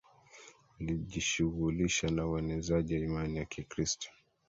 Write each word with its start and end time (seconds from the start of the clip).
walijishughulisha 0.79 2.07
na 2.09 2.27
uenezaji 2.27 2.93
wa 2.95 2.99
Imani 2.99 3.37
ya 3.37 3.45
Kikristo 3.45 4.09